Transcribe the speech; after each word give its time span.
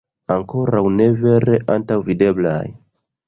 Ankoraŭ 0.35 0.81
ne 0.93 1.07
vere 1.19 1.59
antaŭvideblaj... 1.75 2.65